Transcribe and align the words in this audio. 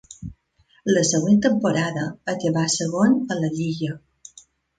La 0.95 1.03
següent 1.09 1.37
temporada 1.47 2.07
acabà 2.33 2.65
segon 2.77 3.15
a 3.37 3.39
la 3.45 3.53
lliga. 3.61 3.95